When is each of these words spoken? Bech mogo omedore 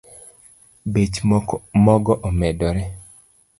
Bech 0.93 1.15
mogo 1.85 2.13
omedore 2.27 2.81